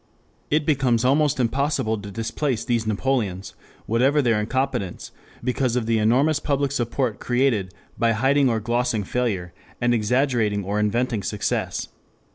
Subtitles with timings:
[0.49, 3.53] It becomes almost impossible to displace these Napoleons,
[3.85, 5.11] whatever their incompetence,
[5.43, 10.79] because of the enormous public support created by hiding or glossing failure, and exaggerating or
[10.79, 11.89] inventing success....